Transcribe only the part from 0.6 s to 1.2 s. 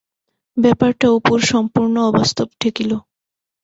ব্যাপারটা